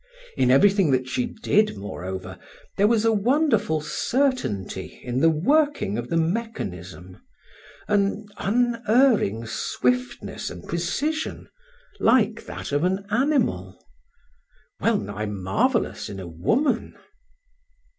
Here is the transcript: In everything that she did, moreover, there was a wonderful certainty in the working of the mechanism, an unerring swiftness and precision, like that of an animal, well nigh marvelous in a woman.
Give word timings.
In 0.35 0.49
everything 0.49 0.89
that 0.93 1.07
she 1.07 1.27
did, 1.27 1.77
moreover, 1.77 2.39
there 2.75 2.87
was 2.87 3.05
a 3.05 3.13
wonderful 3.13 3.81
certainty 3.81 4.99
in 5.03 5.19
the 5.19 5.29
working 5.29 5.95
of 5.95 6.09
the 6.09 6.17
mechanism, 6.17 7.21
an 7.87 8.25
unerring 8.39 9.45
swiftness 9.45 10.49
and 10.49 10.67
precision, 10.67 11.49
like 11.99 12.45
that 12.47 12.71
of 12.71 12.83
an 12.83 13.05
animal, 13.11 13.79
well 14.79 14.97
nigh 14.97 15.27
marvelous 15.27 16.09
in 16.09 16.19
a 16.19 16.27
woman. 16.27 16.97